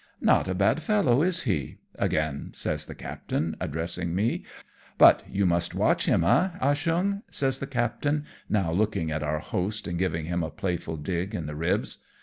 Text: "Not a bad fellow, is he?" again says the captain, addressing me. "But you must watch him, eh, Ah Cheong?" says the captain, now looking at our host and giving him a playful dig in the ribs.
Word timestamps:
"Not 0.33 0.47
a 0.47 0.55
bad 0.55 0.81
fellow, 0.81 1.21
is 1.21 1.43
he?" 1.43 1.77
again 1.95 2.49
says 2.55 2.87
the 2.87 2.95
captain, 2.95 3.55
addressing 3.61 4.15
me. 4.15 4.43
"But 4.97 5.21
you 5.29 5.45
must 5.45 5.75
watch 5.75 6.07
him, 6.07 6.23
eh, 6.23 6.49
Ah 6.59 6.73
Cheong?" 6.73 7.21
says 7.39 7.59
the 7.59 7.67
captain, 7.67 8.25
now 8.49 8.71
looking 8.71 9.11
at 9.11 9.21
our 9.21 9.37
host 9.37 9.87
and 9.87 9.99
giving 9.99 10.25
him 10.25 10.41
a 10.41 10.49
playful 10.49 10.97
dig 10.97 11.35
in 11.35 11.45
the 11.45 11.53
ribs. 11.55 11.99